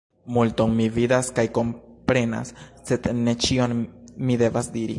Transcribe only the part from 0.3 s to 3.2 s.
Multon mi vidas kaj komprenas, sed